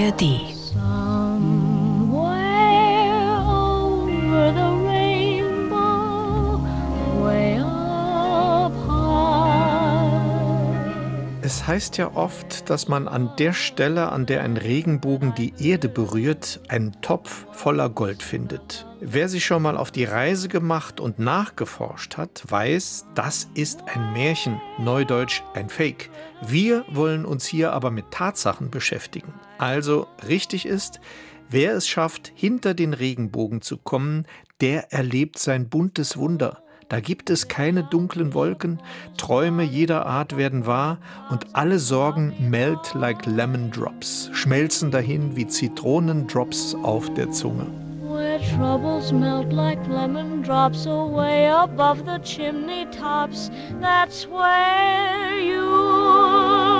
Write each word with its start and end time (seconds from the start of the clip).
ARD. 0.00 0.22
Es 11.42 11.66
heißt 11.66 11.98
ja 11.98 12.14
oft, 12.14 12.70
dass 12.70 12.88
man 12.88 13.08
an 13.08 13.32
der 13.38 13.52
Stelle, 13.52 14.10
an 14.10 14.24
der 14.24 14.42
ein 14.42 14.56
Regenbogen 14.56 15.34
die 15.34 15.52
Erde 15.58 15.90
berührt, 15.90 16.60
einen 16.68 16.98
Topf 17.02 17.44
voller 17.52 17.90
Gold 17.90 18.22
findet. 18.22 18.86
Wer 19.00 19.28
sich 19.28 19.44
schon 19.44 19.62
mal 19.62 19.76
auf 19.76 19.90
die 19.90 20.04
Reise 20.04 20.48
gemacht 20.48 21.00
und 21.00 21.18
nachgeforscht 21.18 22.16
hat, 22.16 22.42
weiß, 22.48 23.06
das 23.14 23.48
ist 23.54 23.82
ein 23.94 24.14
Märchen, 24.14 24.60
neudeutsch 24.78 25.42
ein 25.54 25.68
Fake. 25.68 26.08
Wir 26.40 26.86
wollen 26.88 27.26
uns 27.26 27.44
hier 27.44 27.72
aber 27.74 27.90
mit 27.90 28.10
Tatsachen 28.10 28.70
beschäftigen. 28.70 29.34
Also 29.60 30.06
richtig 30.26 30.64
ist, 30.64 31.00
wer 31.50 31.74
es 31.74 31.86
schafft, 31.86 32.32
hinter 32.34 32.72
den 32.72 32.94
Regenbogen 32.94 33.60
zu 33.60 33.76
kommen, 33.76 34.24
der 34.62 34.90
erlebt 34.90 35.38
sein 35.38 35.68
buntes 35.68 36.16
Wunder. 36.16 36.62
Da 36.88 37.00
gibt 37.00 37.28
es 37.28 37.46
keine 37.46 37.84
dunklen 37.84 38.32
Wolken, 38.32 38.80
Träume 39.18 39.62
jeder 39.62 40.06
Art 40.06 40.38
werden 40.38 40.64
wahr 40.64 40.96
und 41.28 41.54
alle 41.54 41.78
Sorgen 41.78 42.32
melt 42.40 42.94
like 42.94 43.26
lemon 43.26 43.70
drops, 43.70 44.30
schmelzen 44.32 44.90
dahin 44.90 45.36
wie 45.36 45.46
Zitronendrops 45.46 46.74
auf 46.82 47.12
der 47.12 47.30
Zunge. 47.30 47.66
Where 48.02 48.40
troubles 48.56 49.12
melt 49.12 49.52
like 49.52 49.86
lemon 49.86 50.42
drops 50.42 50.86
away 50.86 51.50
above 51.50 52.02
the 52.06 52.18
chimney 52.22 52.86
tops, 52.98 53.50
that's 53.82 54.26
where 54.26 55.38
you'll 55.38 56.79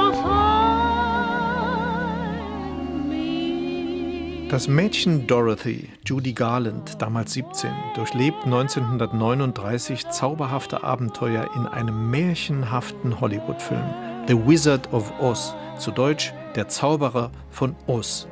Das 4.50 4.66
Mädchen 4.66 5.28
Dorothy, 5.28 5.90
Judy 6.04 6.32
Garland, 6.32 7.00
damals 7.00 7.34
17, 7.34 7.70
durchlebt 7.94 8.46
1939 8.46 10.08
zauberhafte 10.08 10.82
Abenteuer 10.82 11.48
in 11.54 11.66
einem 11.68 12.10
märchenhaften 12.10 13.20
Hollywood-Film, 13.20 13.94
The 14.26 14.34
Wizard 14.34 14.92
of 14.92 15.12
Oz, 15.20 15.54
zu 15.78 15.92
Deutsch 15.92 16.34
Der 16.56 16.66
Zauberer 16.66 17.30
von 17.48 17.76
Oz. 17.86 18.26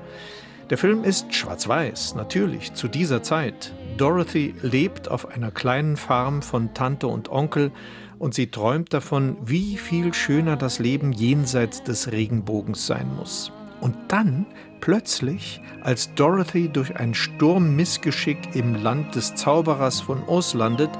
Der 0.71 0.77
Film 0.77 1.05
ist 1.05 1.33
schwarz-weiß, 1.33 2.17
natürlich, 2.17 2.75
zu 2.75 2.89
dieser 2.89 3.23
Zeit. 3.23 3.73
Dorothy 3.97 4.57
lebt 4.61 5.09
auf 5.09 5.29
einer 5.29 5.53
kleinen 5.53 5.97
Farm 5.97 6.43
von 6.43 6.75
Tante 6.75 7.07
und 7.07 7.31
Onkel 7.31 7.71
und 8.19 8.35
sie 8.35 8.49
träumt 8.49 8.93
davon, 8.93 9.37
wie 9.45 9.77
viel 9.77 10.13
schöner 10.13 10.57
das 10.57 10.81
Leben 10.81 11.13
jenseits 11.13 11.85
des 11.85 12.11
Regenbogens 12.11 12.89
sein 12.89 13.09
muss. 13.17 13.53
Und 13.81 13.97
dann, 14.09 14.47
plötzlich, 14.81 15.61
als 15.83 16.15
Dorothy 16.15 16.69
durch 16.69 16.97
ein 16.97 17.15
Sturmmissgeschick 17.15 18.55
im 18.55 18.75
Land 18.83 19.15
des 19.15 19.35
Zauberers 19.35 20.01
von 20.01 20.23
Oz 20.27 20.55
landet, 20.55 20.91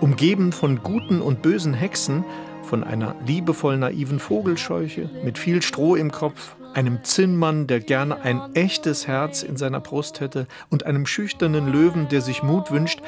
umgeben 0.00 0.52
von 0.52 0.82
guten 0.82 1.20
und 1.20 1.42
bösen 1.42 1.74
Hexen, 1.74 2.24
von 2.62 2.84
einer 2.84 3.14
liebevoll 3.26 3.76
naiven 3.76 4.18
Vogelscheuche 4.18 5.10
mit 5.24 5.38
viel 5.38 5.62
Stroh 5.62 5.94
im 5.94 6.10
Kopf, 6.10 6.54
einem 6.74 7.04
Zinnmann, 7.04 7.66
der 7.66 7.80
gerne 7.80 8.22
ein 8.22 8.40
echtes 8.54 9.06
Herz 9.06 9.42
in 9.42 9.56
seiner 9.56 9.80
Brust 9.80 10.20
hätte, 10.20 10.46
und 10.70 10.86
einem 10.86 11.06
schüchternen 11.06 11.70
Löwen, 11.70 12.08
der 12.08 12.22
sich 12.22 12.42
Mut 12.42 12.70
wünscht, 12.70 13.02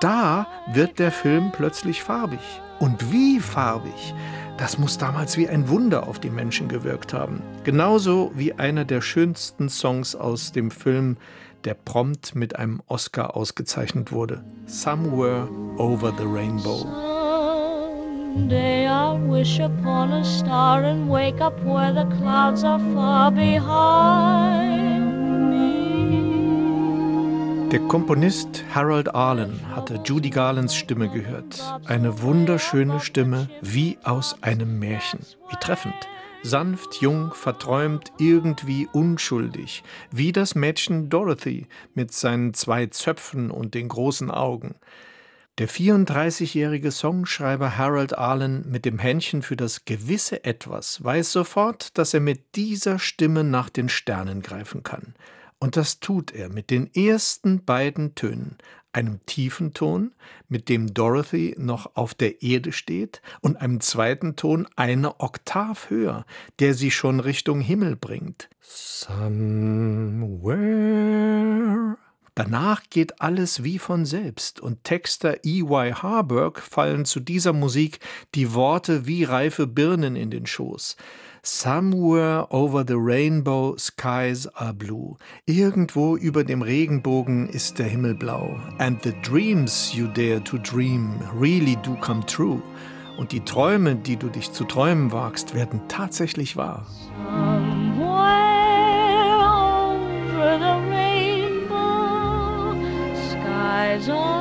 da 0.00 0.46
wird 0.72 0.98
der 0.98 1.12
Film 1.12 1.52
plötzlich 1.52 2.02
farbig. 2.02 2.40
Und 2.78 3.12
wie 3.12 3.40
farbig! 3.40 4.14
Das 4.56 4.78
muss 4.78 4.98
damals 4.98 5.38
wie 5.38 5.48
ein 5.48 5.70
Wunder 5.70 6.06
auf 6.06 6.18
die 6.18 6.28
Menschen 6.28 6.68
gewirkt 6.68 7.14
haben. 7.14 7.40
Genauso 7.64 8.30
wie 8.34 8.52
einer 8.52 8.84
der 8.84 9.00
schönsten 9.00 9.70
Songs 9.70 10.14
aus 10.14 10.52
dem 10.52 10.70
Film, 10.70 11.16
der 11.64 11.74
prompt 11.74 12.34
mit 12.34 12.56
einem 12.56 12.82
Oscar 12.86 13.36
ausgezeichnet 13.36 14.12
wurde. 14.12 14.44
Somewhere 14.66 15.48
Over 15.78 16.12
the 16.18 16.24
Rainbow. 16.24 16.86
Someday. 22.54 23.58
Der 27.72 27.78
Komponist 27.86 28.64
Harold 28.74 29.14
Arlen 29.14 29.60
hatte 29.76 30.00
Judy 30.04 30.30
Garlands 30.30 30.74
Stimme 30.74 31.08
gehört. 31.08 31.62
Eine 31.84 32.20
wunderschöne 32.20 32.98
Stimme 32.98 33.48
wie 33.62 33.96
aus 34.02 34.42
einem 34.42 34.80
Märchen. 34.80 35.20
Wie 35.48 35.56
treffend. 35.60 35.94
Sanft, 36.42 36.96
jung, 37.00 37.32
verträumt, 37.32 38.10
irgendwie 38.18 38.88
unschuldig. 38.92 39.84
Wie 40.10 40.32
das 40.32 40.56
Mädchen 40.56 41.10
Dorothy 41.10 41.68
mit 41.94 42.12
seinen 42.12 42.54
zwei 42.54 42.86
Zöpfen 42.86 43.52
und 43.52 43.74
den 43.74 43.86
großen 43.86 44.32
Augen. 44.32 44.74
Der 45.58 45.68
34-jährige 45.68 46.90
Songschreiber 46.90 47.78
Harold 47.78 48.18
Arlen 48.18 48.68
mit 48.68 48.84
dem 48.84 48.98
Händchen 48.98 49.42
für 49.42 49.56
das 49.56 49.84
gewisse 49.84 50.42
Etwas 50.42 51.04
weiß 51.04 51.30
sofort, 51.30 51.96
dass 51.98 52.14
er 52.14 52.20
mit 52.20 52.56
dieser 52.56 52.98
Stimme 52.98 53.44
nach 53.44 53.70
den 53.70 53.88
Sternen 53.88 54.42
greifen 54.42 54.82
kann. 54.82 55.14
Und 55.60 55.76
das 55.76 56.00
tut 56.00 56.32
er 56.32 56.48
mit 56.48 56.70
den 56.70 56.92
ersten 56.94 57.64
beiden 57.64 58.14
Tönen, 58.14 58.56
einem 58.92 59.24
tiefen 59.26 59.74
Ton, 59.74 60.12
mit 60.48 60.70
dem 60.70 60.92
Dorothy 60.94 61.54
noch 61.58 61.94
auf 61.94 62.14
der 62.14 62.42
Erde 62.42 62.72
steht, 62.72 63.20
und 63.42 63.60
einem 63.60 63.80
zweiten 63.80 64.36
Ton 64.36 64.66
eine 64.74 65.20
Oktav 65.20 65.90
höher, 65.90 66.24
der 66.58 66.72
sie 66.74 66.90
schon 66.90 67.20
Richtung 67.20 67.60
Himmel 67.60 67.94
bringt. 67.94 68.48
Somewhere. 68.60 69.60
Danach 72.34 72.84
geht 72.88 73.20
alles 73.20 73.64
wie 73.64 73.78
von 73.78 74.06
selbst 74.06 74.60
und 74.60 74.82
Texter 74.84 75.44
E.Y. 75.44 75.92
Harburg 76.02 76.60
fallen 76.60 77.04
zu 77.04 77.20
dieser 77.20 77.52
Musik 77.52 77.98
die 78.34 78.54
Worte 78.54 79.06
wie 79.06 79.24
reife 79.24 79.66
Birnen 79.66 80.16
in 80.16 80.30
den 80.30 80.46
Schoß. 80.46 80.96
Somewhere 81.42 82.46
over 82.50 82.84
the 82.84 82.98
rainbow 82.98 83.74
skies 83.76 84.46
are 84.56 84.74
blue. 84.74 85.16
Irgendwo 85.46 86.16
über 86.16 86.44
dem 86.44 86.60
Regenbogen 86.60 87.48
ist 87.48 87.78
der 87.78 87.86
Himmel 87.86 88.14
blau. 88.14 88.60
And 88.78 89.02
the 89.02 89.14
dreams 89.22 89.94
you 89.94 90.06
dare 90.08 90.44
to 90.44 90.58
dream 90.58 91.18
really 91.34 91.76
do 91.76 91.96
come 92.02 92.24
true. 92.26 92.60
Und 93.16 93.32
die 93.32 93.40
Träume, 93.40 93.96
die 93.96 94.16
du 94.16 94.28
dich 94.28 94.52
zu 94.52 94.64
träumen 94.64 95.12
wagst, 95.12 95.54
werden 95.54 95.80
tatsächlich 95.88 96.58
wahr. 96.58 96.86
Somewhere 97.24 98.10
over 99.40 100.58
the 100.58 100.78
rainbow 100.90 102.74
skies 103.30 104.10
are 104.10 104.39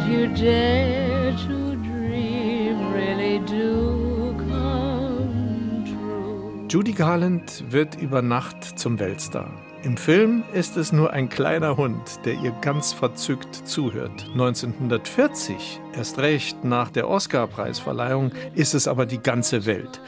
that 0.00 0.08
you 0.08 0.26
dare 0.28 1.32
to 1.32 1.76
dream 1.76 2.92
really 2.92 3.38
do 3.40 4.34
come 4.38 5.84
true. 5.84 6.66
Judy 6.68 6.92
Garland 6.92 7.64
wird 7.70 8.00
über 8.00 8.22
Nacht 8.22 8.78
zum 8.78 8.98
Weltstar. 8.98 9.50
Im 9.82 9.96
Film 9.96 10.42
ist 10.52 10.76
es 10.76 10.92
nur 10.92 11.12
ein 11.12 11.30
kleiner 11.30 11.76
Hund, 11.76 12.20
der 12.26 12.34
ihr 12.34 12.50
ganz 12.60 12.92
verzückt 12.92 13.54
zuhört. 13.66 14.26
1940, 14.32 15.80
erst 15.96 16.18
recht 16.18 16.64
nach 16.64 16.90
der 16.90 17.08
Oscar-Preisverleihung, 17.08 18.32
ist 18.54 18.74
es 18.74 18.86
aber 18.86 19.06
die 19.06 19.20
ganze 19.20 19.64
Welt. 19.64 20.00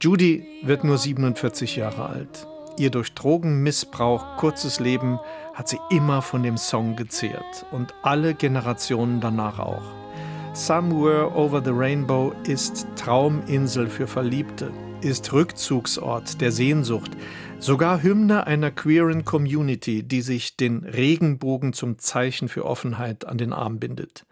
Judy 0.00 0.46
wird 0.62 0.84
nur 0.84 0.98
47 0.98 1.74
Jahre 1.76 2.06
alt. 2.06 2.46
Ihr 2.78 2.90
durch 2.90 3.12
Drogenmissbrauch 3.14 4.36
kurzes 4.36 4.78
Leben 4.78 5.18
hat 5.58 5.66
sie 5.66 5.80
immer 5.90 6.22
von 6.22 6.44
dem 6.44 6.56
Song 6.56 6.94
gezehrt 6.94 7.66
und 7.72 7.92
alle 8.02 8.34
Generationen 8.34 9.20
danach 9.20 9.58
auch. 9.58 9.82
Somewhere 10.54 11.34
Over 11.34 11.60
the 11.64 11.72
Rainbow 11.72 12.32
ist 12.44 12.86
Trauminsel 12.94 13.88
für 13.88 14.06
Verliebte, 14.06 14.70
ist 15.00 15.32
Rückzugsort 15.32 16.40
der 16.40 16.52
Sehnsucht, 16.52 17.10
sogar 17.58 18.04
Hymne 18.04 18.46
einer 18.46 18.70
queeren 18.70 19.24
Community, 19.24 20.04
die 20.04 20.20
sich 20.20 20.56
den 20.56 20.84
Regenbogen 20.84 21.72
zum 21.72 21.98
Zeichen 21.98 22.48
für 22.48 22.64
Offenheit 22.64 23.26
an 23.26 23.36
den 23.36 23.52
Arm 23.52 23.80
bindet. 23.80 24.26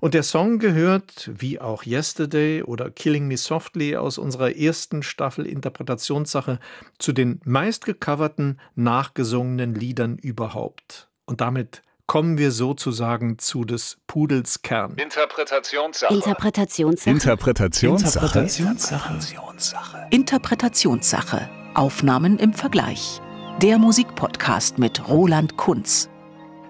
Und 0.00 0.14
der 0.14 0.22
Song 0.22 0.58
gehört, 0.58 1.30
wie 1.34 1.60
auch 1.60 1.84
Yesterday 1.84 2.62
oder 2.62 2.90
Killing 2.90 3.28
Me 3.28 3.36
Softly 3.36 3.96
aus 3.96 4.16
unserer 4.16 4.56
ersten 4.56 5.02
Staffel 5.02 5.46
Interpretationssache, 5.46 6.58
zu 6.98 7.12
den 7.12 7.40
meistgecoverten, 7.44 8.58
nachgesungenen 8.74 9.74
Liedern 9.74 10.16
überhaupt. 10.16 11.08
Und 11.26 11.42
damit 11.42 11.82
kommen 12.06 12.38
wir 12.38 12.50
sozusagen 12.50 13.38
zu 13.38 13.64
des 13.64 13.98
Pudels 14.06 14.62
Kern. 14.62 14.94
Interpretationssache. 14.96 16.12
Interpretationssache. 16.12 17.10
Interpretationssache. 17.10 18.24
Interpretationssache. 18.26 20.06
Interpretationssache. 20.10 21.50
Aufnahmen 21.74 22.38
im 22.38 22.54
Vergleich. 22.54 23.20
Der 23.60 23.78
Musikpodcast 23.78 24.78
mit 24.78 25.08
Roland 25.08 25.56
Kunz. 25.58 26.08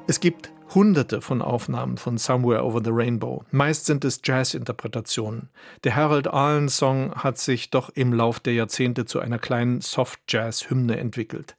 Es 0.08 0.18
gibt 0.18 0.49
hunderte 0.74 1.20
von 1.20 1.42
Aufnahmen 1.42 1.96
von 1.96 2.18
Somewhere 2.18 2.64
Over 2.64 2.80
the 2.84 2.90
Rainbow. 2.92 3.44
Meist 3.50 3.86
sind 3.86 4.04
es 4.04 4.20
Jazz-Interpretationen. 4.22 5.48
Der 5.84 5.96
Harold 5.96 6.28
Arlen-Song 6.28 7.14
hat 7.14 7.38
sich 7.38 7.70
doch 7.70 7.90
im 7.90 8.12
Lauf 8.12 8.40
der 8.40 8.54
Jahrzehnte 8.54 9.04
zu 9.04 9.20
einer 9.20 9.38
kleinen 9.38 9.80
Soft-Jazz-Hymne 9.80 10.98
entwickelt. 10.98 11.56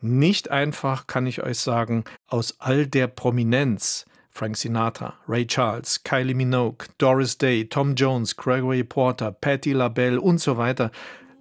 Nicht 0.00 0.50
einfach, 0.50 1.06
kann 1.06 1.26
ich 1.26 1.42
euch 1.42 1.58
sagen, 1.58 2.04
aus 2.26 2.56
all 2.58 2.86
der 2.86 3.06
Prominenz 3.06 4.06
Frank 4.30 4.56
Sinatra, 4.56 5.14
Ray 5.28 5.46
Charles, 5.46 6.02
Kylie 6.04 6.34
Minogue, 6.34 6.86
Doris 6.98 7.36
Day, 7.36 7.66
Tom 7.66 7.94
Jones, 7.94 8.36
Gregory 8.36 8.84
Porter, 8.84 9.32
Patti 9.32 9.72
LaBelle 9.72 10.20
und 10.20 10.38
so 10.38 10.56
weiter, 10.56 10.90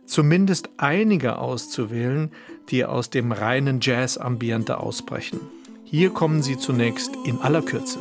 zumindest 0.06 0.70
einige 0.78 1.38
auszuwählen, 1.38 2.32
die 2.70 2.84
aus 2.84 3.10
dem 3.10 3.32
reinen 3.32 3.80
Jazz-Ambiente 3.80 4.80
ausbrechen. 4.80 5.40
Hier 5.92 6.12
kommen 6.12 6.44
sie 6.44 6.58
zunächst 6.58 7.16
in 7.26 7.42
aller 7.42 7.64
Kürze. 7.64 7.98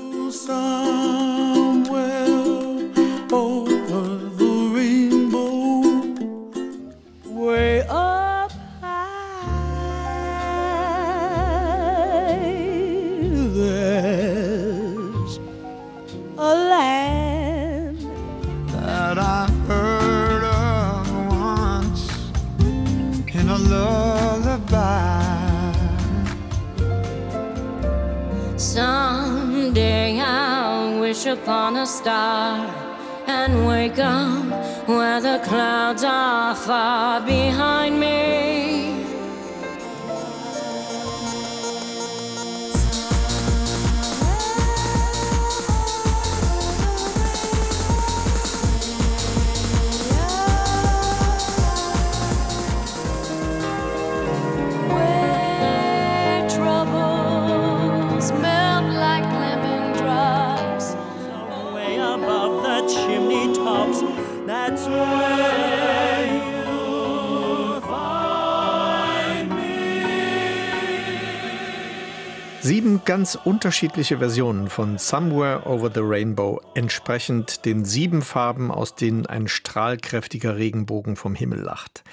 Ganz 73.08 73.38
unterschiedliche 73.42 74.18
Versionen 74.18 74.68
von 74.68 74.98
Somewhere 74.98 75.62
Over 75.64 75.90
the 75.94 76.02
Rainbow, 76.02 76.60
entsprechend 76.74 77.64
den 77.64 77.86
sieben 77.86 78.20
Farben, 78.20 78.70
aus 78.70 78.96
denen 78.96 79.24
ein 79.24 79.48
strahlkräftiger 79.48 80.58
Regenbogen 80.58 81.16
vom 81.16 81.34
Himmel 81.34 81.60
lacht. 81.60 82.04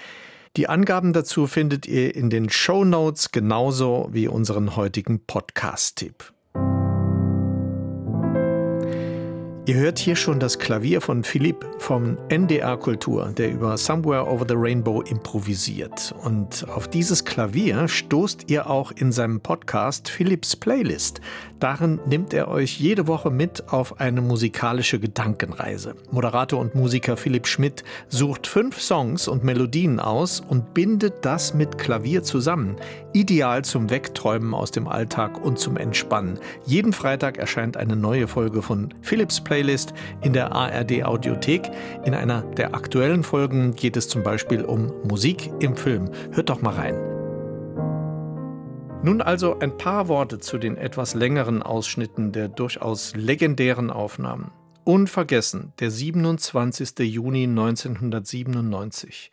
Die 0.55 0.69
Angaben 0.69 1.11
dazu 1.11 1.47
findet 1.47 1.85
ihr 1.85 2.15
in 2.15 2.29
den 2.29 2.49
Show 2.49 2.85
Notes 2.85 3.33
genauso 3.33 4.07
wie 4.13 4.29
unseren 4.29 4.77
heutigen 4.77 5.19
Podcast-Tipp. 5.19 6.31
Ihr 9.67 9.77
hört 9.77 9.97
hier 9.97 10.15
schon 10.15 10.39
das 10.39 10.59
Klavier 10.59 11.01
von 11.01 11.23
Philipp 11.23 11.65
vom 11.79 12.19
NDR 12.29 12.77
Kultur, 12.77 13.33
der 13.35 13.51
über 13.51 13.77
Somewhere 13.77 14.27
Over 14.27 14.45
the 14.47 14.53
Rainbow 14.55 15.01
improvisiert. 15.01 16.13
Und 16.23 16.69
auf 16.69 16.87
dieses 16.87 17.25
Klavier 17.25 17.87
stoßt 17.87 18.51
ihr 18.51 18.69
auch 18.69 18.91
in 18.91 19.11
seinem 19.11 19.41
Podcast 19.41 20.07
Philipps 20.07 20.55
Playlist. 20.55 21.19
Darin 21.59 21.99
nimmt 22.05 22.33
er 22.33 22.49
euch 22.49 22.79
jede 22.79 23.07
Woche 23.07 23.31
mit 23.31 23.71
auf 23.71 23.99
eine 23.99 24.21
musikalische 24.21 24.99
Gedankenreise. 24.99 25.95
Moderator 26.11 26.59
und 26.59 26.75
Musiker 26.75 27.15
Philipp 27.15 27.47
Schmidt 27.47 27.83
sucht 28.09 28.45
fünf 28.45 28.81
Songs 28.81 29.27
und 29.27 29.43
Melodien 29.43 29.99
aus 29.99 30.41
und 30.41 30.73
bindet 30.73 31.23
das 31.23 31.53
mit 31.53 31.77
Klavier 31.77 32.23
zusammen. 32.23 32.75
Ideal 33.13 33.63
zum 33.63 33.89
Wegträumen 33.89 34.53
aus 34.53 34.71
dem 34.71 34.87
Alltag 34.87 35.43
und 35.43 35.57
zum 35.57 35.77
Entspannen. 35.77 36.39
Jeden 36.65 36.91
Freitag 36.91 37.37
erscheint 37.37 37.77
eine 37.77 37.95
neue 37.95 38.27
Folge 38.27 38.61
von 38.61 38.93
Philipps 39.01 39.41
Playlist 39.41 39.93
in 40.21 40.33
der 40.33 40.51
ARD 40.51 41.03
Audiothek. 41.03 41.71
In 42.03 42.13
einer 42.13 42.41
der 42.41 42.75
aktuellen 42.75 43.23
Folgen 43.23 43.75
geht 43.75 43.95
es 43.95 44.09
zum 44.09 44.23
Beispiel 44.23 44.63
um 44.63 44.91
Musik 45.07 45.51
im 45.59 45.75
Film. 45.75 46.09
Hört 46.31 46.49
doch 46.49 46.61
mal 46.61 46.73
rein. 46.73 47.14
Nun 49.05 49.21
also 49.21 49.59
ein 49.59 49.77
paar 49.77 50.07
Worte 50.07 50.39
zu 50.39 50.57
den 50.57 50.77
etwas 50.77 51.13
längeren 51.13 51.61
Ausschnitten 51.61 52.31
der 52.31 52.47
durchaus 52.47 53.13
legendären 53.15 53.91
Aufnahmen. 53.91 54.49
Unvergessen, 54.83 55.73
der 55.77 55.91
27. 55.91 56.97
Juni 57.01 57.43
1997. 57.43 59.29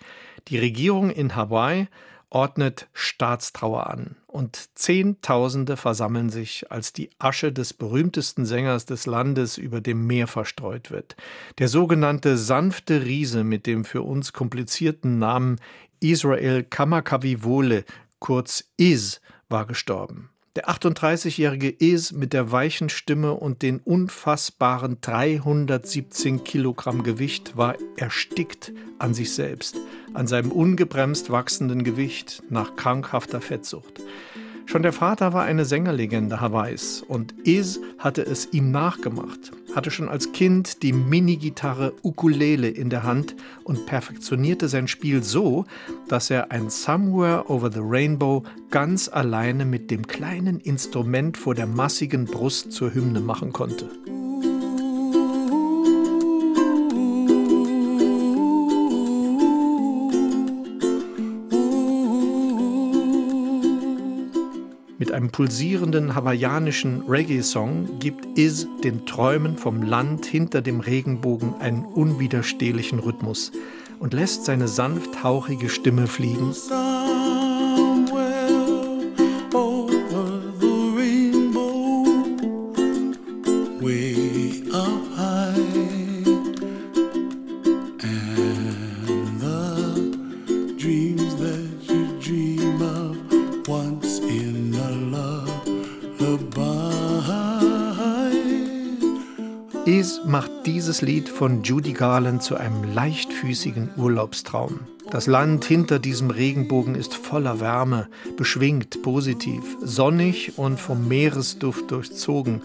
Die 0.48 0.58
Regierung 0.58 1.08
in 1.08 1.36
Hawaii 1.36 1.88
ordnet 2.28 2.88
Staatstrauer 2.92 3.86
an 3.86 4.16
und 4.26 4.76
Zehntausende 4.78 5.78
versammeln 5.78 6.28
sich, 6.28 6.70
als 6.70 6.92
die 6.92 7.08
Asche 7.18 7.50
des 7.50 7.72
berühmtesten 7.72 8.44
Sängers 8.44 8.84
des 8.84 9.06
Landes 9.06 9.56
über 9.56 9.80
dem 9.80 10.06
Meer 10.06 10.26
verstreut 10.26 10.90
wird. 10.90 11.16
Der 11.58 11.68
sogenannte 11.68 12.36
sanfte 12.36 13.06
Riese 13.06 13.42
mit 13.42 13.66
dem 13.66 13.86
für 13.86 14.02
uns 14.02 14.34
komplizierten 14.34 15.18
Namen 15.18 15.56
Israel 16.02 16.64
Kamakawiwole, 16.64 17.84
kurz 18.22 18.64
Is, 18.76 19.20
war 19.48 19.66
gestorben. 19.66 20.30
Der 20.54 20.68
38-jährige 20.68 21.68
Is 21.68 22.12
mit 22.12 22.32
der 22.32 22.52
weichen 22.52 22.88
Stimme 22.88 23.32
und 23.32 23.62
den 23.62 23.80
unfassbaren 23.80 24.98
317 25.00 26.44
Kilogramm 26.44 27.02
Gewicht 27.02 27.56
war 27.56 27.74
erstickt 27.96 28.72
an 28.98 29.12
sich 29.12 29.34
selbst, 29.34 29.76
an 30.14 30.28
seinem 30.28 30.52
ungebremst 30.52 31.30
wachsenden 31.30 31.82
Gewicht 31.82 32.44
nach 32.48 32.76
krankhafter 32.76 33.40
Fettsucht. 33.40 34.00
Schon 34.72 34.82
der 34.82 34.94
Vater 34.94 35.34
war 35.34 35.44
eine 35.44 35.66
Sängerlegende 35.66 36.40
Hawaiis 36.40 37.04
und 37.06 37.34
Is 37.46 37.78
hatte 37.98 38.22
es 38.22 38.54
ihm 38.54 38.70
nachgemacht, 38.70 39.52
hatte 39.74 39.90
schon 39.90 40.08
als 40.08 40.32
Kind 40.32 40.82
die 40.82 40.94
Minigitarre 40.94 41.92
Ukulele 42.02 42.68
in 42.68 42.88
der 42.88 43.02
Hand 43.02 43.36
und 43.64 43.84
perfektionierte 43.84 44.68
sein 44.68 44.88
Spiel 44.88 45.22
so, 45.22 45.66
dass 46.08 46.30
er 46.30 46.52
ein 46.52 46.70
Somewhere 46.70 47.50
Over 47.50 47.70
the 47.70 47.82
Rainbow 47.82 48.44
ganz 48.70 49.10
alleine 49.12 49.66
mit 49.66 49.90
dem 49.90 50.06
kleinen 50.06 50.58
Instrument 50.58 51.36
vor 51.36 51.54
der 51.54 51.66
massigen 51.66 52.24
Brust 52.24 52.72
zur 52.72 52.94
Hymne 52.94 53.20
machen 53.20 53.52
konnte. 53.52 53.90
Einem 65.12 65.30
pulsierenden 65.30 66.14
hawaiianischen 66.14 67.02
Reggae-Song 67.08 67.98
gibt 67.98 68.38
Is 68.38 68.66
den 68.82 69.06
Träumen 69.06 69.56
vom 69.56 69.82
Land 69.82 70.26
hinter 70.26 70.62
dem 70.62 70.80
Regenbogen 70.80 71.54
einen 71.60 71.84
unwiderstehlichen 71.84 72.98
Rhythmus 72.98 73.52
und 73.98 74.14
lässt 74.14 74.44
seine 74.44 74.68
sanft 74.68 75.22
hauchige 75.22 75.68
Stimme 75.68 76.06
fliegen. 76.06 76.54
Lied 101.02 101.28
von 101.28 101.62
Judy 101.62 101.92
Garland 101.92 102.42
zu 102.42 102.56
einem 102.56 102.94
leichtfüßigen 102.94 103.90
Urlaubstraum. 103.96 104.80
Das 105.10 105.26
Land 105.26 105.64
hinter 105.64 105.98
diesem 105.98 106.30
Regenbogen 106.30 106.94
ist 106.94 107.14
voller 107.14 107.60
Wärme, 107.60 108.08
beschwingt, 108.36 109.02
positiv, 109.02 109.62
sonnig 109.82 110.56
und 110.56 110.80
vom 110.80 111.06
Meeresduft 111.06 111.90
durchzogen. 111.90 112.62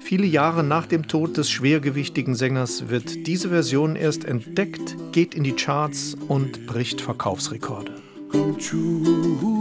Viele 0.00 0.26
Jahre 0.26 0.64
nach 0.64 0.86
dem 0.86 1.08
Tod 1.08 1.36
des 1.36 1.50
schwergewichtigen 1.50 2.34
Sängers 2.34 2.88
wird 2.88 3.26
diese 3.26 3.50
Version 3.50 3.96
erst 3.96 4.24
entdeckt, 4.24 4.96
geht 5.12 5.34
in 5.34 5.44
die 5.44 5.52
Charts 5.52 6.16
und 6.28 6.66
bricht 6.66 7.00
Verkaufsrekorde. 7.00 7.94
Come 8.30 8.56
true. 8.58 9.59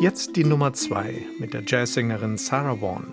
Jetzt 0.00 0.36
die 0.36 0.44
Nummer 0.44 0.72
2 0.72 1.26
mit 1.38 1.52
der 1.52 1.62
Jazzsängerin 1.66 2.38
Sarah 2.38 2.80
Vaughan. 2.80 3.12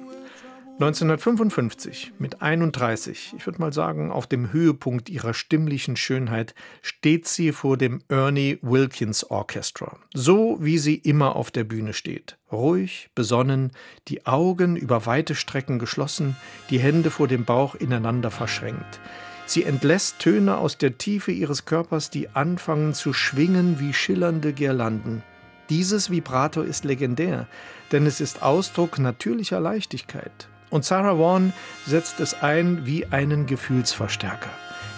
1955 0.76 2.14
mit 2.18 2.42
31, 2.42 3.34
ich 3.36 3.46
würde 3.46 3.60
mal 3.60 3.74
sagen, 3.74 4.10
auf 4.10 4.26
dem 4.26 4.54
Höhepunkt 4.54 5.10
ihrer 5.10 5.34
stimmlichen 5.34 5.98
Schönheit, 5.98 6.56
steht 6.82 7.28
sie 7.28 7.52
vor 7.52 7.76
dem 7.76 8.00
Ernie 8.08 8.58
Wilkins 8.62 9.30
Orchestra. 9.30 9.98
So 10.14 10.60
wie 10.62 10.78
sie 10.78 10.96
immer 10.96 11.36
auf 11.36 11.52
der 11.52 11.66
Bühne 11.66 11.92
steht. 11.92 12.38
Ruhig, 12.54 13.10
besonnen, 13.16 13.74
die 14.08 14.26
Augen 14.26 14.78
über 14.78 15.06
weite 15.06 15.36
Strecken 15.36 15.80
geschlossen, 15.80 16.38
die 16.70 16.80
Hände 16.80 17.12
vor 17.12 17.28
dem 17.28 17.44
Bauch 17.44 17.76
ineinander 17.76 18.32
verschränkt. 18.32 19.02
Sie 19.46 19.64
entlässt 19.64 20.20
Töne 20.20 20.56
aus 20.56 20.78
der 20.78 20.98
Tiefe 20.98 21.34
ihres 21.34 21.66
Körpers, 21.66 22.12
die 22.12 22.30
anfangen 22.30 22.94
zu 22.94 23.12
schwingen 23.12 23.82
wie 23.82 23.94
schillernde 23.94 24.54
Girlanden. 24.54 25.22
Dieses 25.70 26.10
Vibrato 26.10 26.62
ist 26.62 26.86
legendär, 26.86 27.48
denn 27.92 28.06
es 28.06 28.22
ist 28.22 28.42
Ausdruck 28.42 29.00
natürlicher 29.00 29.60
Leichtigkeit. 29.60 30.48
Und 30.70 30.86
Sarah 30.86 31.18
Vaughan 31.18 31.54
setzt 31.86 32.20
es 32.20 32.42
ein 32.42 32.86
wie 32.86 33.06
einen 33.08 33.46
Gefühlsverstärker. 33.46 34.50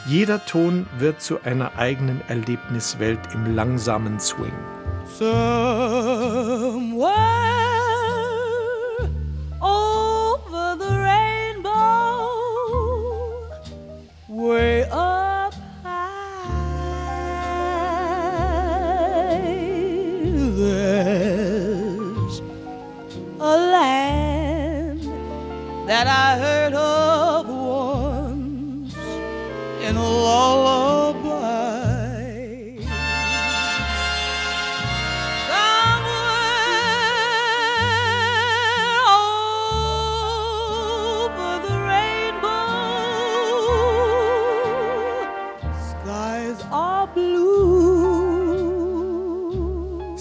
Jeder 0.07 0.45
Ton 0.45 0.87
wird 0.97 1.21
zu 1.21 1.41
einer 1.43 1.77
eigenen 1.77 2.21
Erlebniswelt 2.27 3.19
im 3.33 3.55
langsamen 3.55 4.19
Swing. 4.19 4.53
Somewhere 5.17 6.19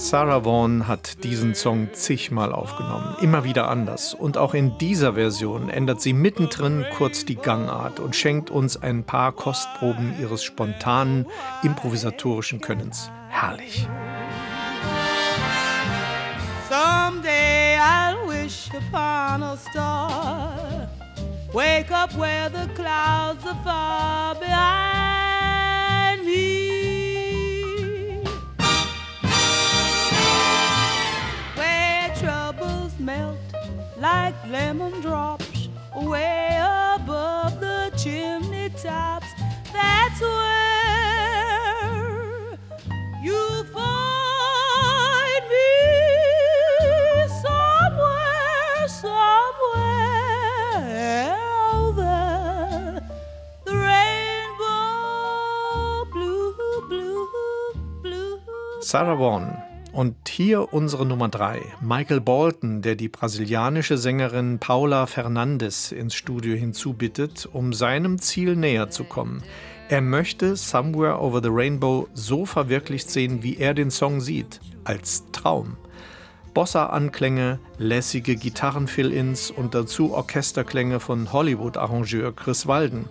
Sarah 0.08 0.42
Vaughan 0.46 0.88
hat 0.88 1.22
diesen 1.22 1.54
Song 1.54 1.90
zigmal 1.92 2.50
aufgenommen, 2.50 3.14
immer 3.20 3.44
wieder 3.44 3.68
anders. 3.68 4.14
Und 4.14 4.38
auch 4.38 4.54
in 4.54 4.78
dieser 4.78 5.12
Version 5.12 5.68
ändert 5.68 6.00
sie 6.00 6.14
mittendrin 6.14 6.86
kurz 6.96 7.26
die 7.26 7.34
Gangart 7.34 8.00
und 8.00 8.16
schenkt 8.16 8.48
uns 8.48 8.78
ein 8.78 9.04
paar 9.04 9.32
Kostproben 9.32 10.18
ihres 10.18 10.42
spontanen, 10.42 11.26
improvisatorischen 11.62 12.62
Könnens. 12.62 13.10
Herrlich. 13.28 13.86
Someday 16.70 17.76
I'll 17.78 18.26
wish 18.26 18.70
upon 18.70 19.42
a 19.42 19.58
star. 19.58 20.88
Wake 21.52 21.90
up 21.90 22.14
where 22.18 22.48
the 22.48 22.66
clouds 22.74 23.44
are 23.44 23.62
far 23.62 24.36
behind 24.36 26.24
me. 26.24 26.67
Like 33.98 34.34
lemon 34.50 35.00
drops 35.00 35.68
above 35.96 37.58
the 37.58 37.90
chimney 37.96 38.68
tops. 38.70 39.26
That's 39.72 40.20
where 40.20 40.98
you 43.22 43.64
find 43.72 45.44
me 45.48 45.72
somewhere, 47.42 48.88
somewhere 48.88 49.88
over 51.72 53.02
the 53.64 53.74
rainbow 53.74 54.84
blue, 56.12 56.52
blue, 56.88 57.72
blue. 58.02 58.38
Sarah 58.82 59.16
Vaughan 59.16 59.56
Und 59.92 60.16
hier 60.28 60.72
unsere 60.72 61.06
Nummer 61.06 61.28
drei. 61.28 61.62
Michael 61.80 62.20
Bolton, 62.20 62.82
der 62.82 62.94
die 62.94 63.08
brasilianische 63.08 63.96
Sängerin 63.96 64.58
Paula 64.58 65.06
Fernandes 65.06 65.92
ins 65.92 66.14
Studio 66.14 66.54
hinzubittet, 66.54 67.48
um 67.52 67.72
seinem 67.72 68.18
Ziel 68.18 68.54
näher 68.54 68.90
zu 68.90 69.04
kommen. 69.04 69.42
Er 69.88 70.02
möchte 70.02 70.54
Somewhere 70.56 71.20
Over 71.20 71.42
the 71.42 71.48
Rainbow 71.50 72.08
so 72.12 72.44
verwirklicht 72.44 73.10
sehen, 73.10 73.42
wie 73.42 73.56
er 73.56 73.72
den 73.72 73.90
Song 73.90 74.20
sieht, 74.20 74.60
als 74.84 75.24
Traum. 75.32 75.78
Bossa-Anklänge, 76.52 77.58
lässige 77.78 78.36
Gitarren-Fill-Ins 78.36 79.50
und 79.50 79.74
dazu 79.74 80.12
Orchesterklänge 80.12 81.00
von 81.00 81.32
Hollywood-Arrangeur 81.32 82.34
Chris 82.34 82.66
Walden. 82.66 83.06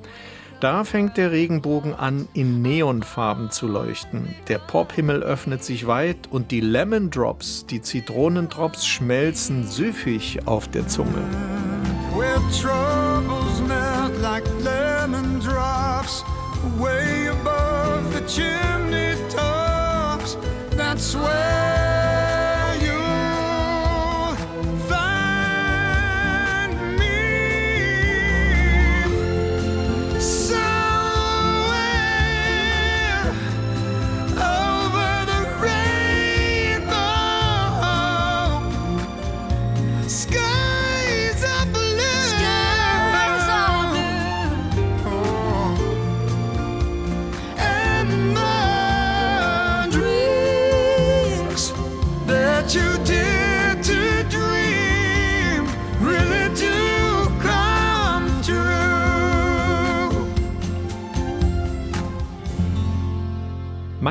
Da 0.59 0.83
fängt 0.83 1.17
der 1.17 1.31
Regenbogen 1.31 1.93
an, 1.93 2.27
in 2.33 2.63
Neonfarben 2.63 3.51
zu 3.51 3.67
leuchten. 3.67 4.33
Der 4.47 4.57
Pophimmel 4.57 5.21
öffnet 5.21 5.63
sich 5.63 5.85
weit 5.85 6.17
und 6.31 6.49
die 6.49 6.61
Lemon 6.61 7.11
Drops, 7.11 7.67
die 7.67 7.81
Zitronendrops, 7.83 8.87
schmelzen 8.87 9.67
süffig 9.67 10.47
auf 10.47 10.67
der 10.67 10.87
Zunge. 10.87 11.23
Where 21.19 22.06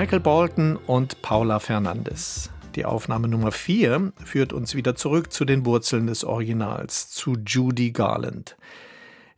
Michael 0.06 0.20
Bolton 0.20 0.76
und 0.86 1.20
Paula 1.20 1.58
Fernandes. 1.58 2.50
Die 2.76 2.84
Aufnahme 2.84 3.26
Nummer 3.26 3.50
4 3.50 4.12
führt 4.24 4.52
uns 4.52 4.76
wieder 4.76 4.94
zurück 4.94 5.32
zu 5.32 5.44
den 5.44 5.66
Wurzeln 5.66 6.06
des 6.06 6.22
Originals, 6.22 7.10
zu 7.10 7.34
Judy 7.44 7.90
Garland. 7.90 8.56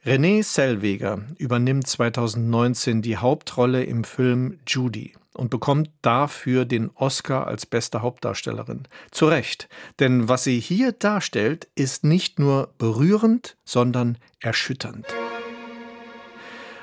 Renée 0.04 0.42
Zellweger 0.42 1.22
übernimmt 1.38 1.86
2019 1.86 3.00
die 3.00 3.16
Hauptrolle 3.16 3.84
im 3.84 4.04
Film 4.04 4.58
Judy 4.66 5.14
und 5.32 5.48
bekommt 5.48 5.88
dafür 6.02 6.66
den 6.66 6.90
Oscar 6.96 7.46
als 7.46 7.64
beste 7.64 8.02
Hauptdarstellerin. 8.02 8.82
Zu 9.10 9.24
Recht, 9.24 9.70
denn 10.00 10.28
was 10.28 10.44
sie 10.44 10.60
hier 10.60 10.92
darstellt, 10.92 11.68
ist 11.76 12.04
nicht 12.04 12.38
nur 12.38 12.74
berührend, 12.76 13.56
sondern 13.64 14.18
erschütternd. 14.40 15.06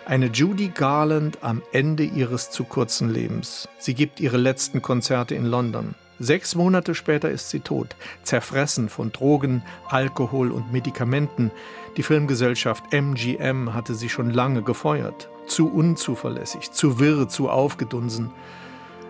Eine 0.05 0.27
Judy 0.27 0.67
Garland 0.67 1.39
am 1.41 1.63
Ende 1.71 2.03
ihres 2.03 2.51
zu 2.51 2.63
kurzen 2.63 3.09
Lebens. 3.09 3.67
Sie 3.79 3.95
gibt 3.95 4.19
ihre 4.19 4.37
letzten 4.37 4.83
Konzerte 4.83 5.33
in 5.33 5.45
London. 5.45 5.95
Sechs 6.19 6.53
Monate 6.53 6.93
später 6.93 7.31
ist 7.31 7.49
sie 7.49 7.61
tot, 7.61 7.95
zerfressen 8.21 8.87
von 8.87 9.11
Drogen, 9.11 9.63
Alkohol 9.89 10.51
und 10.51 10.71
Medikamenten. 10.71 11.49
Die 11.97 12.03
Filmgesellschaft 12.03 12.93
MGM 12.93 13.73
hatte 13.73 13.95
sie 13.95 14.09
schon 14.09 14.29
lange 14.29 14.61
gefeuert. 14.61 15.27
Zu 15.47 15.71
unzuverlässig, 15.71 16.71
zu 16.71 16.99
wirr, 16.99 17.27
zu 17.27 17.49
aufgedunsen. 17.49 18.29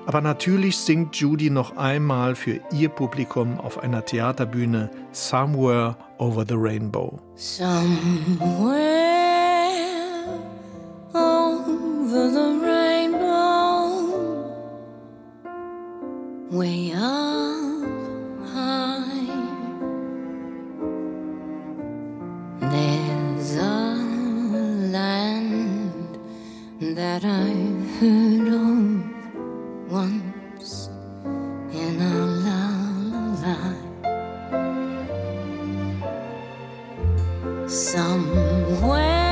Aber 0.05 0.21
natürlich 0.21 0.77
singt 0.77 1.17
Judy 1.17 1.49
noch 1.49 1.75
einmal 1.75 2.35
für 2.35 2.61
ihr 2.71 2.89
Publikum 2.89 3.59
auf 3.59 3.79
einer 3.83 4.05
Theaterbühne 4.05 4.89
Somewhere 5.11 5.97
over 6.19 6.45
the 6.47 6.55
Rainbow. 6.55 7.19
Somewhere 7.35 9.14
way 16.55 16.93
up 16.93 17.83
high. 18.53 19.27
There's 22.61 23.55
a 23.57 23.95
land 24.95 26.17
that 26.79 27.25
I've 27.25 27.99
heard 27.99 28.47
of 28.47 29.91
once 29.91 30.89
in 31.73 32.01
a 32.01 32.25
lullaby. 32.45 33.75
Somewhere 37.67 39.24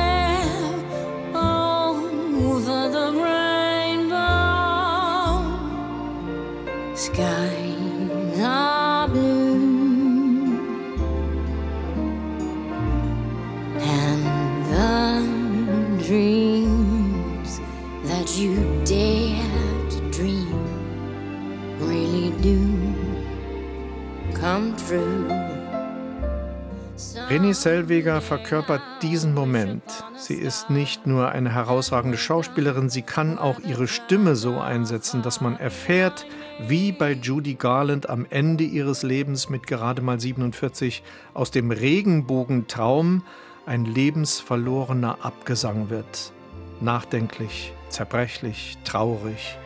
Zellweger 27.64 28.20
verkörpert 28.20 28.82
diesen 29.02 29.34
Moment. 29.34 29.84
Sie 30.18 30.34
ist 30.34 30.70
nicht 30.70 31.08
nur 31.08 31.30
eine 31.30 31.54
herausragende 31.54 32.18
Schauspielerin, 32.18 32.90
sie 32.90 33.04
kann 33.04 33.40
auch 33.40 33.58
ihre 33.62 33.88
Stimme 33.88 34.36
so 34.36 34.60
einsetzen, 34.60 35.22
dass 35.22 35.40
man 35.40 35.56
erfährt, 35.56 36.26
wie 36.68 36.92
bei 36.92 37.14
Judy 37.14 37.54
Garland 37.54 38.10
am 38.10 38.28
Ende 38.30 38.66
ihres 38.66 39.04
Lebens 39.04 39.48
mit 39.48 39.66
gerade 39.66 40.02
mal 40.02 40.20
47 40.20 41.04
aus 41.34 41.52
dem 41.52 41.72
Regenbogentraum 41.72 43.24
ein 43.66 43.86
lebensverlorener 43.86 45.20
Abgesang 45.22 45.90
wird. 45.90 46.34
Nachdenklich, 46.82 47.72
zerbrechlich, 47.88 48.78
traurig. 48.84 49.58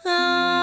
I? 0.05 0.59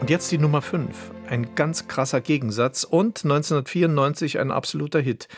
Und 0.00 0.08
jetzt 0.08 0.30
die 0.32 0.38
Nummer 0.38 0.62
5. 0.62 1.10
Ein 1.28 1.54
ganz 1.54 1.86
krasser 1.86 2.20
Gegensatz 2.20 2.84
und 2.84 3.24
1994 3.24 4.38
ein 4.40 4.50
absoluter 4.50 5.00
Hit. 5.00 5.28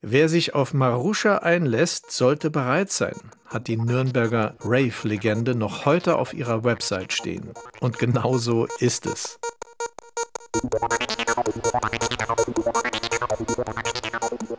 Wer 0.00 0.28
sich 0.28 0.54
auf 0.54 0.74
Maruscha 0.74 1.38
einlässt, 1.38 2.12
sollte 2.12 2.50
bereit 2.50 2.92
sein, 2.92 3.16
hat 3.46 3.66
die 3.66 3.76
Nürnberger 3.76 4.54
Rave-Legende 4.60 5.56
noch 5.56 5.86
heute 5.86 6.18
auf 6.18 6.34
ihrer 6.34 6.62
Website 6.62 7.12
stehen. 7.12 7.50
Und 7.80 7.98
genau 7.98 8.38
so 8.38 8.68
ist 8.78 9.06
es. 9.06 9.40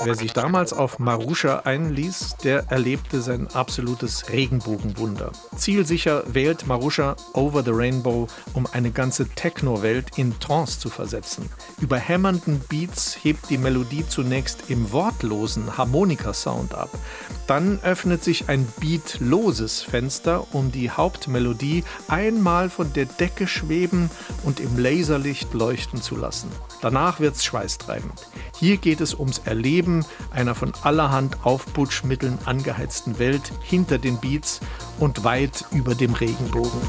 Wer 0.10 0.16
sich 0.16 0.34
damals 0.34 0.74
auf 0.74 0.98
Maruscha 0.98 1.60
einließ, 1.66 2.38
der 2.44 2.72
erlebte 2.72 3.22
sein 3.22 3.46
absolutes 3.54 4.32
Regenbogenwunder. 4.32 5.32
Zielsicher 5.56 6.24
wählt 6.26 6.66
Maruscha 6.66 7.16
Over 7.34 7.62
the 7.62 7.70
Rainbow, 7.72 8.26
um 8.54 8.66
eine 8.66 8.90
ganze 8.90 9.30
Techno-Welt 9.30 10.18
in 10.18 10.40
Trance 10.40 10.80
zu 10.80 10.90
versetzen. 10.90 11.48
Über 11.80 11.98
hämmernden 11.98 12.60
Beats 12.70 13.20
hebt 13.22 13.52
die 13.52 13.60
Melodie 13.60 14.04
zunächst 14.04 14.72
im 14.72 14.92
wortlosen 14.92 15.78
Harmonika-Sound 15.78 16.74
ab. 16.74 16.90
Dann 17.46 17.80
öffnet 17.84 18.24
sich 18.24 18.50
ein 18.50 18.68
beatloses 18.80 19.84
Fenster, 19.84 20.48
um 20.54 20.72
die 20.72 20.90
Hauptmelodie 20.90 21.84
einmal 22.08 22.72
von 22.72 22.92
der 22.94 23.06
Decke 23.06 23.46
schweben 23.46 24.10
und 24.44 24.60
im 24.60 24.76
Laserlicht 24.76 25.54
leuchten 25.54 26.02
zu 26.02 26.16
lassen. 26.16 26.50
Danach 26.82 27.20
wird's 27.20 27.44
schweißtreibend. 27.44 28.28
Hier 28.58 28.78
geht 28.78 29.02
es 29.02 29.14
ums 29.14 29.40
Erleben 29.46 29.99
einer 30.32 30.56
von 30.56 30.74
allerhand 30.84 31.46
Aufputschmitteln 31.46 32.40
angeheizten 32.46 33.20
Welt 33.20 33.52
hinter 33.62 33.98
den 33.98 34.18
Beats 34.18 34.60
und 35.00 35.24
weit 35.24 35.66
über 35.72 35.96
dem 35.96 36.14
Regenbogen. 36.14 36.82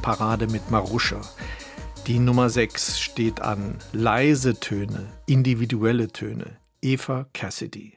Techno-Parade 0.00 0.46
mit 0.46 0.70
Maruscha. 0.70 1.20
Die 2.06 2.18
Nummer 2.18 2.48
6 2.48 2.98
steht 2.98 3.40
an. 3.40 3.76
Leise 3.92 4.58
Töne, 4.58 5.06
individuelle 5.26 6.08
Töne. 6.08 6.56
Eva 6.82 7.26
Cassidy. 7.34 7.94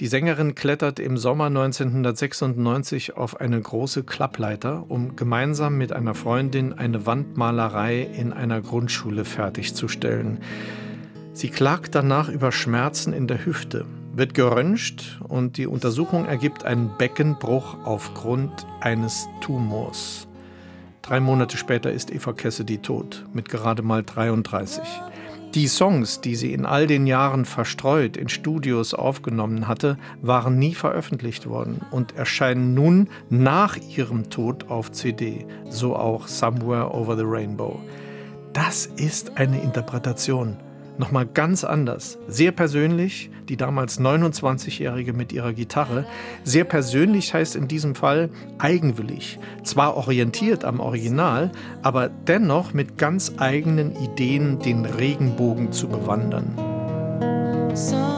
Die 0.00 0.06
Sängerin 0.06 0.54
klettert 0.54 0.98
im 0.98 1.18
Sommer 1.18 1.46
1996 1.46 3.16
auf 3.16 3.40
eine 3.40 3.60
große 3.60 4.04
Klappleiter, 4.04 4.84
um 4.88 5.16
gemeinsam 5.16 5.76
mit 5.76 5.92
einer 5.92 6.14
Freundin 6.14 6.72
eine 6.72 7.04
Wandmalerei 7.04 8.02
in 8.02 8.32
einer 8.32 8.60
Grundschule 8.60 9.24
fertigzustellen. 9.24 10.38
Sie 11.32 11.50
klagt 11.50 11.94
danach 11.94 12.28
über 12.28 12.52
Schmerzen 12.52 13.12
in 13.12 13.26
der 13.26 13.44
Hüfte, 13.44 13.86
wird 14.14 14.34
geröntgt 14.34 15.20
und 15.28 15.56
die 15.56 15.66
Untersuchung 15.66 16.26
ergibt 16.26 16.64
einen 16.64 16.96
Beckenbruch 16.96 17.76
aufgrund 17.84 18.66
eines 18.80 19.28
Tumors. 19.40 20.27
Drei 21.08 21.20
Monate 21.20 21.56
später 21.56 21.90
ist 21.90 22.12
Eva 22.12 22.34
Cassidy 22.34 22.76
tot, 22.76 23.24
mit 23.32 23.48
gerade 23.48 23.80
mal 23.80 24.02
33. 24.02 24.82
Die 25.54 25.66
Songs, 25.66 26.20
die 26.20 26.36
sie 26.36 26.52
in 26.52 26.66
all 26.66 26.86
den 26.86 27.06
Jahren 27.06 27.46
verstreut 27.46 28.18
in 28.18 28.28
Studios 28.28 28.92
aufgenommen 28.92 29.68
hatte, 29.68 29.96
waren 30.20 30.58
nie 30.58 30.74
veröffentlicht 30.74 31.48
worden 31.48 31.80
und 31.92 32.14
erscheinen 32.14 32.74
nun 32.74 33.08
nach 33.30 33.78
ihrem 33.78 34.28
Tod 34.28 34.68
auf 34.68 34.92
CD, 34.92 35.46
so 35.70 35.96
auch 35.96 36.28
Somewhere 36.28 36.92
Over 36.92 37.16
the 37.16 37.24
Rainbow. 37.24 37.80
Das 38.52 38.84
ist 38.84 39.38
eine 39.38 39.62
Interpretation 39.62 40.58
nochmal 40.98 41.26
ganz 41.26 41.64
anders. 41.64 42.18
Sehr 42.28 42.52
persönlich, 42.52 43.30
die 43.48 43.56
damals 43.56 44.00
29-Jährige 44.00 45.12
mit 45.12 45.32
ihrer 45.32 45.52
Gitarre. 45.52 46.04
Sehr 46.44 46.64
persönlich 46.64 47.34
heißt 47.34 47.56
in 47.56 47.68
diesem 47.68 47.94
Fall 47.94 48.30
eigenwillig. 48.58 49.38
Zwar 49.62 49.96
orientiert 49.96 50.64
am 50.64 50.80
Original, 50.80 51.50
aber 51.82 52.08
dennoch 52.08 52.72
mit 52.72 52.98
ganz 52.98 53.34
eigenen 53.38 53.96
Ideen 53.96 54.58
den 54.60 54.84
Regenbogen 54.84 55.72
zu 55.72 55.88
bewandern. 55.88 56.54
So 57.74 58.17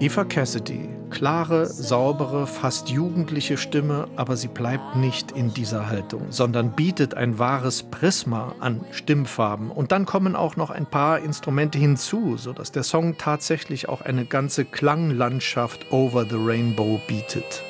Eva 0.00 0.24
Cassidy, 0.24 0.88
klare, 1.10 1.66
saubere, 1.66 2.46
fast 2.46 2.88
jugendliche 2.88 3.58
Stimme, 3.58 4.08
aber 4.16 4.34
sie 4.34 4.48
bleibt 4.48 4.96
nicht 4.96 5.32
in 5.32 5.52
dieser 5.52 5.90
Haltung, 5.90 6.28
sondern 6.30 6.72
bietet 6.72 7.12
ein 7.12 7.38
wahres 7.38 7.82
Prisma 7.82 8.54
an 8.60 8.80
Stimmfarben. 8.92 9.70
Und 9.70 9.92
dann 9.92 10.06
kommen 10.06 10.36
auch 10.36 10.56
noch 10.56 10.70
ein 10.70 10.86
paar 10.86 11.18
Instrumente 11.18 11.76
hinzu, 11.76 12.38
sodass 12.38 12.72
der 12.72 12.82
Song 12.82 13.18
tatsächlich 13.18 13.90
auch 13.90 14.00
eine 14.00 14.24
ganze 14.24 14.64
Klanglandschaft 14.64 15.92
over 15.92 16.24
the 16.24 16.36
rainbow 16.38 16.98
bietet. 17.06 17.62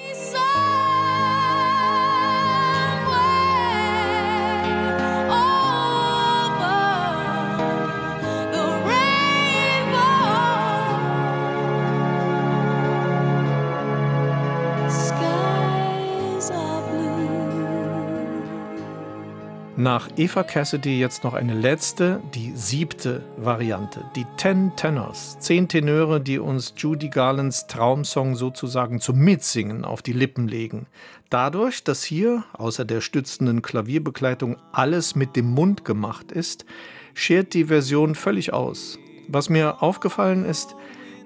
Nach 19.80 20.10
Eva 20.18 20.42
Cassidy 20.42 21.00
jetzt 21.00 21.24
noch 21.24 21.32
eine 21.32 21.54
letzte, 21.54 22.20
die 22.34 22.52
siebte 22.54 23.24
Variante. 23.38 24.04
Die 24.14 24.26
Ten 24.36 24.76
Tenors. 24.76 25.38
Zehn 25.38 25.68
Tenöre, 25.68 26.20
die 26.20 26.38
uns 26.38 26.74
Judy 26.76 27.08
Garlands 27.08 27.66
Traumsong 27.66 28.36
sozusagen 28.36 29.00
zum 29.00 29.20
Mitsingen 29.20 29.86
auf 29.86 30.02
die 30.02 30.12
Lippen 30.12 30.48
legen. 30.48 30.86
Dadurch, 31.30 31.82
dass 31.82 32.04
hier, 32.04 32.44
außer 32.52 32.84
der 32.84 33.00
stützenden 33.00 33.62
Klavierbegleitung, 33.62 34.58
alles 34.70 35.14
mit 35.14 35.34
dem 35.34 35.46
Mund 35.46 35.86
gemacht 35.86 36.30
ist, 36.30 36.66
schert 37.14 37.54
die 37.54 37.64
Version 37.64 38.14
völlig 38.14 38.52
aus. 38.52 38.98
Was 39.28 39.48
mir 39.48 39.82
aufgefallen 39.82 40.44
ist, 40.44 40.76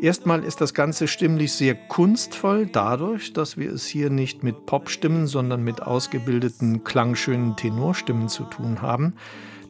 Erstmal 0.05 0.45
ist 0.45 0.61
das 0.61 0.75
Ganze 0.75 1.09
stimmlich 1.09 1.55
sehr 1.55 1.75
kunstvoll, 1.75 2.67
dadurch, 2.67 3.33
dass 3.33 3.57
wir 3.57 3.73
es 3.73 3.87
hier 3.87 4.11
nicht 4.11 4.43
mit 4.43 4.67
Popstimmen, 4.67 5.27
sondern 5.27 5.65
mit 5.65 5.81
ausgebildeten, 5.81 6.85
klangschönen 6.85 7.57
Tenorstimmen 7.57 8.29
zu 8.29 8.43
tun 8.43 8.83
haben. 8.83 9.15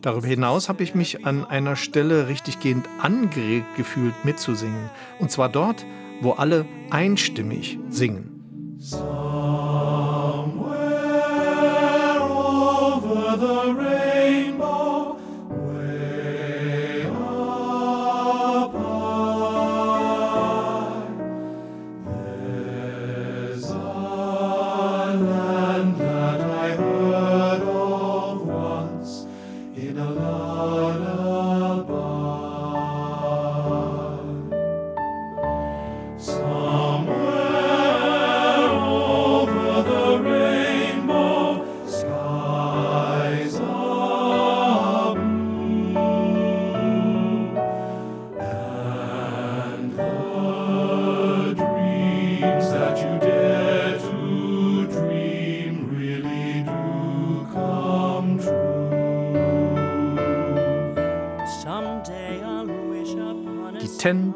Darüber 0.03 0.27
hinaus 0.27 0.69
habe 0.69 0.83
ich 0.83 0.97
mich 0.97 1.25
an 1.25 1.45
einer 1.45 1.77
Stelle 1.77 2.27
richtiggehend 2.27 2.89
angeregt 3.01 3.77
gefühlt 3.77 4.25
mitzusingen. 4.25 4.91
Und 5.21 5.31
zwar 5.31 5.49
dort, 5.49 5.87
wo 6.21 6.33
alle 6.33 6.67
einstimmig 6.91 7.79
singen. 7.89 8.75
Somewhere 8.81 9.64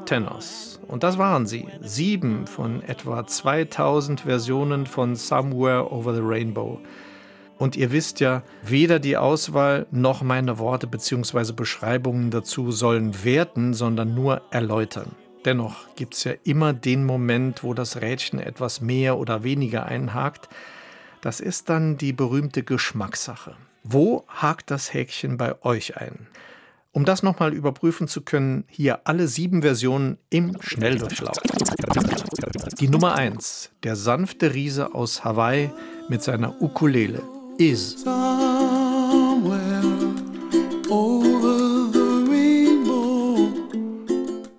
Tenors. 0.08 0.80
Und 0.88 1.02
das 1.02 1.18
waren 1.18 1.46
sie. 1.46 1.68
Sieben 1.82 2.46
von 2.46 2.82
etwa 2.82 3.26
2000 3.26 4.22
Versionen 4.22 4.86
von 4.86 5.14
Somewhere 5.16 5.92
Over 5.92 6.14
the 6.14 6.22
Rainbow. 6.22 6.80
Und 7.58 7.76
ihr 7.76 7.92
wisst 7.92 8.20
ja, 8.20 8.42
weder 8.62 9.00
die 9.00 9.18
Auswahl 9.18 9.86
noch 9.90 10.22
meine 10.22 10.58
Worte 10.58 10.86
bzw. 10.86 11.52
Beschreibungen 11.52 12.30
dazu 12.30 12.70
sollen 12.70 13.22
werten, 13.22 13.74
sondern 13.74 14.14
nur 14.14 14.40
erläutern. 14.50 15.10
Dennoch 15.44 15.94
gibt 15.94 16.14
es 16.14 16.24
ja 16.24 16.32
immer 16.42 16.72
den 16.72 17.04
Moment, 17.04 17.62
wo 17.62 17.74
das 17.74 18.00
Rädchen 18.00 18.40
etwas 18.40 18.80
mehr 18.80 19.18
oder 19.18 19.44
weniger 19.44 19.84
einhakt. 19.84 20.48
Das 21.20 21.38
ist 21.38 21.68
dann 21.68 21.98
die 21.98 22.14
berühmte 22.14 22.62
Geschmackssache. 22.62 23.56
Wo 23.84 24.24
hakt 24.28 24.70
das 24.70 24.94
Häkchen 24.94 25.36
bei 25.36 25.62
euch 25.62 25.98
ein? 25.98 26.28
Um 26.92 27.04
das 27.04 27.22
nochmal 27.22 27.52
überprüfen 27.52 28.08
zu 28.08 28.22
können, 28.22 28.64
hier 28.68 29.06
alle 29.06 29.28
sieben 29.28 29.62
Versionen 29.62 30.18
im 30.30 30.56
Schnelldurchlauf. 30.60 31.36
Die 32.80 32.88
Nummer 32.88 33.14
1, 33.14 33.70
der 33.82 33.96
sanfte 33.96 34.54
Riese 34.54 34.94
aus 34.94 35.24
Hawaii 35.24 35.70
mit 36.08 36.22
seiner 36.22 36.60
Ukulele, 36.62 37.22
Is. 37.58 38.04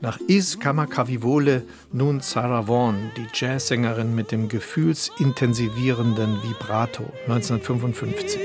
Nach 0.01 0.19
Is 0.27 0.59
Kamakavivole 0.59 1.63
nun 1.91 2.19
Sarah 2.19 2.67
Vaughan, 2.67 3.11
die 3.17 3.27
Jazzsängerin 3.33 4.13
mit 4.13 4.31
dem 4.31 4.49
gefühlsintensivierenden 4.49 6.41
Vibrato 6.43 7.05
1955. 7.27 8.39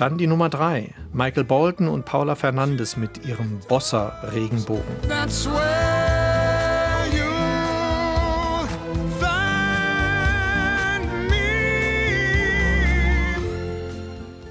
Dann 0.00 0.16
die 0.16 0.26
Nummer 0.26 0.48
3, 0.48 0.94
Michael 1.12 1.44
Bolton 1.44 1.86
und 1.86 2.06
Paula 2.06 2.34
Fernandes 2.34 2.96
mit 2.96 3.26
ihrem 3.26 3.60
Bossa-Regenbogen. 3.68 4.82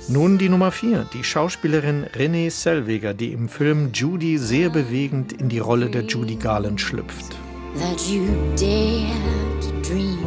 Nun 0.08 0.38
die 0.38 0.50
Nummer 0.50 0.70
4, 0.70 1.08
die 1.14 1.24
Schauspielerin 1.24 2.06
Renée 2.06 2.52
Zellweger, 2.52 3.16
die 3.16 3.34
im 3.34 3.50
Film 3.50 3.90
Judy 3.92 4.38
sehr 4.38 4.70
bewegend 4.70 5.34
in 5.34 5.50
die 5.50 5.58
Rolle 5.58 5.90
der 5.90 6.04
Judy 6.04 6.36
Garland 6.36 6.80
schlüpft. 6.80 7.36
That 7.80 8.00
you 8.08 8.28
dare 8.56 9.10
to 9.62 9.72
dream, 9.82 10.20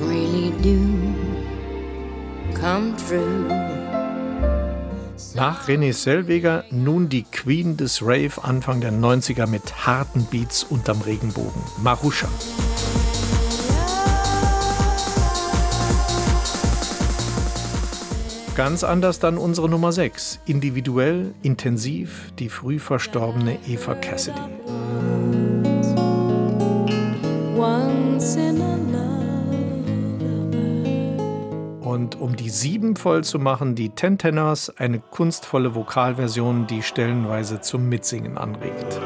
really 0.00 0.52
do 0.62 0.78
come 2.54 2.94
true. 2.96 3.77
Nach 5.38 5.68
René 5.68 5.92
Selweger 5.92 6.64
nun 6.72 7.08
die 7.08 7.22
Queen 7.22 7.76
des 7.76 8.02
Rave 8.02 8.42
Anfang 8.42 8.80
der 8.80 8.90
90er 8.90 9.46
mit 9.46 9.86
harten 9.86 10.24
Beats 10.24 10.64
unterm 10.64 11.00
Regenbogen, 11.00 11.62
Marusha. 11.80 12.26
Ganz 18.56 18.82
anders 18.82 19.20
dann 19.20 19.38
unsere 19.38 19.68
Nummer 19.68 19.92
6, 19.92 20.40
individuell, 20.46 21.32
intensiv, 21.42 22.32
die 22.40 22.48
früh 22.48 22.80
verstorbene 22.80 23.60
Eva 23.68 23.94
Cassidy. 23.94 24.40
Once 27.56 28.34
in 28.34 28.60
a 28.60 28.97
Und 31.88 32.20
um 32.20 32.36
die 32.36 32.50
sieben 32.50 32.96
voll 32.96 33.24
zu 33.24 33.38
machen, 33.38 33.74
die 33.74 33.88
Ten 33.88 34.18
Tenors, 34.18 34.68
eine 34.76 34.98
kunstvolle 34.98 35.74
Vokalversion, 35.74 36.66
die 36.66 36.82
stellenweise 36.82 37.62
zum 37.62 37.88
Mitsingen 37.88 38.36
anregt. 38.36 39.00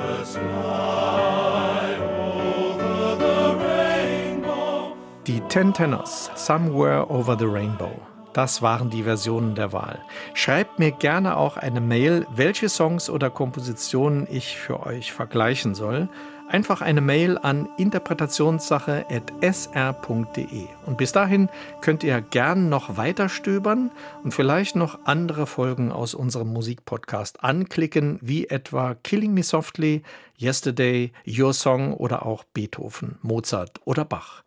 Die 5.29 5.41
Ten 5.43 5.73
Tenors, 5.73 6.33
Somewhere 6.35 7.09
Over 7.09 7.37
the 7.39 7.45
Rainbow. 7.45 7.93
Das 8.33 8.63
waren 8.63 8.91
die 8.91 9.05
Versionen 9.05 9.55
der 9.55 9.73
Wahl. 9.73 10.01
Schreibt 10.35 10.81
mir 10.81 10.91
gerne 10.91 11.37
auch 11.37 11.57
eine 11.57 11.81
Mail, 11.81 12.27
welche 12.35 12.69
Songs 12.69 13.09
oder 13.09 13.31
Kompositionen 13.31 14.27
ich 14.29 14.57
für 14.57 14.85
euch 14.85 15.13
vergleichen 15.13 15.77
soll 15.77 16.09
Einfach 16.53 16.83
eine 16.83 17.01
Mail 17.01 17.39
an 17.39 17.67
interpretationssache.sr.de. 17.79 20.67
Und 20.85 20.99
bis 20.99 21.13
dahin 21.13 21.49
könnt 21.81 22.05
ihr 22.05 22.21
gern 22.21 22.69
noch 22.69 22.99
weiter 22.99 23.31
stöbern 23.31 23.91
und 24.23 24.35
vielleicht 24.35 24.77
noch 24.77 24.99
andere 25.07 25.47
Folgen 25.47 25.91
aus 25.91 26.13
unserem 26.13 26.53
Musikpodcast 26.53 27.43
anklicken, 27.43 28.19
wie 28.21 28.49
etwa 28.49 28.95
Killing 28.97 29.33
Me 29.33 29.43
Softly, 29.43 30.03
Yesterday, 30.39 31.13
Your 31.27 31.55
Song 31.55 31.95
oder 31.95 32.27
auch 32.27 32.45
Beethoven, 32.45 33.17
Mozart 33.23 33.81
oder 33.87 34.05
Bach. 34.05 34.43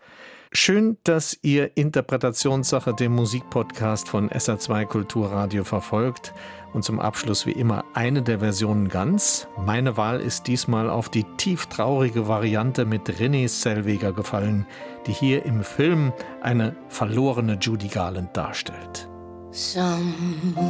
Schön, 0.51 0.97
dass 1.03 1.37
ihr 1.41 1.75
Interpretationssache 1.75 2.93
den 2.93 3.13
Musikpodcast 3.13 4.07
von 4.07 4.29
SR2 4.29 4.85
Kulturradio 4.85 5.63
verfolgt. 5.63 6.33
Und 6.73 6.83
zum 6.83 6.99
Abschluss 6.99 7.45
wie 7.45 7.53
immer 7.53 7.85
eine 7.93 8.21
der 8.21 8.39
Versionen 8.39 8.89
ganz. 8.89 9.47
Meine 9.57 9.97
Wahl 9.97 10.19
ist 10.19 10.47
diesmal 10.47 10.89
auf 10.89 11.09
die 11.09 11.23
tief 11.37 11.67
traurige 11.67 12.27
Variante 12.27 12.85
mit 12.85 13.09
René 13.09 13.47
Zellweger 13.47 14.11
gefallen, 14.11 14.67
die 15.07 15.13
hier 15.13 15.45
im 15.45 15.63
Film 15.63 16.11
eine 16.41 16.75
verlorene 16.89 17.57
Judy 17.59 17.87
Garland 17.87 18.35
darstellt. 18.35 19.09
Somewhere 19.51 20.65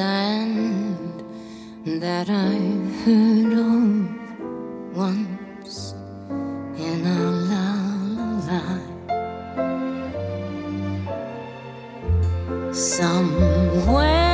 land 0.00 1.24
that 1.84 2.28
I've 2.28 3.04
heard 3.04 3.52
of 3.52 4.96
once 4.96 5.94
in 6.76 7.06
a 7.06 7.20
lullaby. 7.50 8.80
Somewhere 12.72 14.33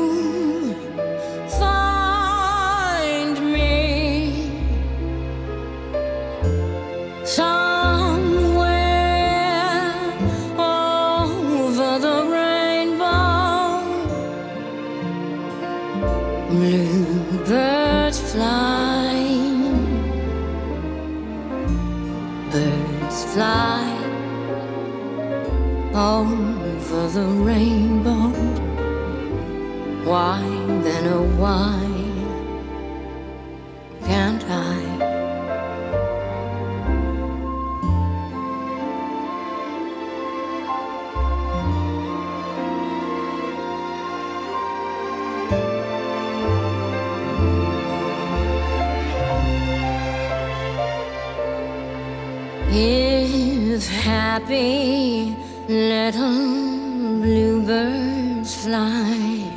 If 52.73 53.85
happy 53.89 55.35
little 55.67 57.19
bluebirds 57.19 58.63
fly 58.63 59.51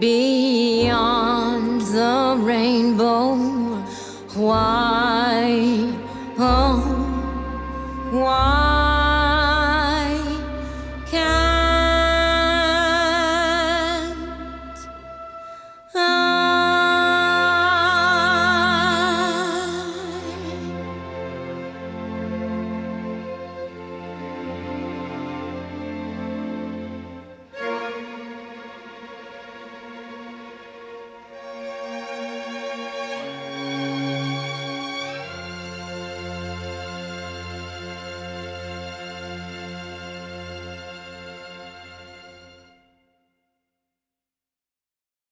beyond 0.00 1.82
the 1.82 2.36
rainbow, 2.40 3.36
why? 4.34 4.89